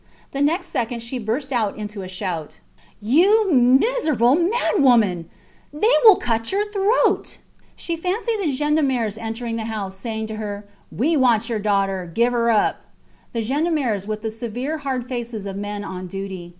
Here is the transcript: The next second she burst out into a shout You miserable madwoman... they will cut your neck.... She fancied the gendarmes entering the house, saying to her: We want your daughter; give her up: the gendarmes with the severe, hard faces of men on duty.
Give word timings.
The 0.31 0.41
next 0.41 0.69
second 0.69 1.03
she 1.03 1.19
burst 1.19 1.53
out 1.53 1.77
into 1.77 2.01
a 2.01 2.07
shout 2.07 2.59
You 2.99 3.53
miserable 3.53 4.33
madwoman... 4.35 5.25
they 5.71 5.93
will 6.03 6.15
cut 6.15 6.51
your 6.51 6.65
neck.... 7.07 7.37
She 7.75 7.95
fancied 7.95 8.37
the 8.41 8.51
gendarmes 8.51 9.19
entering 9.19 9.57
the 9.57 9.65
house, 9.65 9.95
saying 9.95 10.25
to 10.25 10.37
her: 10.37 10.65
We 10.91 11.15
want 11.17 11.49
your 11.49 11.59
daughter; 11.59 12.09
give 12.11 12.33
her 12.33 12.49
up: 12.49 12.81
the 13.33 13.43
gendarmes 13.43 14.07
with 14.07 14.23
the 14.23 14.31
severe, 14.31 14.79
hard 14.79 15.07
faces 15.07 15.45
of 15.45 15.55
men 15.55 15.83
on 15.83 16.07
duty. 16.07 16.49